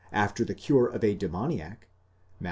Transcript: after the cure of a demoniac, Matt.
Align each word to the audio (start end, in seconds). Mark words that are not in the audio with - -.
after 0.11 0.43
the 0.43 0.55
cure 0.55 0.87
of 0.87 1.03
a 1.03 1.13
demoniac, 1.13 1.79
Matt. 1.81 1.87